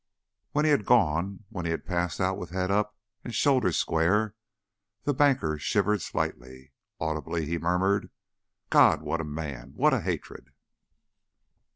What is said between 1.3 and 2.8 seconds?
when he had passed out with head